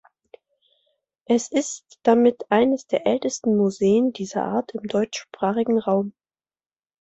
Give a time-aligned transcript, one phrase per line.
[1.25, 6.15] Es ist damit eines der ältesten Museen dieser Art im deutschsprachigen Raum.